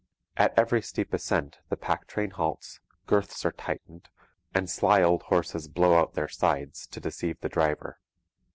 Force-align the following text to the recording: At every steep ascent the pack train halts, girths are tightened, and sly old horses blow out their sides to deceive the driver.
At 0.35 0.57
every 0.57 0.81
steep 0.81 1.13
ascent 1.13 1.59
the 1.69 1.77
pack 1.77 2.07
train 2.07 2.31
halts, 2.31 2.79
girths 3.05 3.45
are 3.45 3.51
tightened, 3.51 4.09
and 4.51 4.67
sly 4.67 5.03
old 5.03 5.21
horses 5.21 5.67
blow 5.67 5.99
out 5.99 6.15
their 6.15 6.27
sides 6.27 6.87
to 6.87 6.99
deceive 6.99 7.39
the 7.41 7.49
driver. 7.49 7.99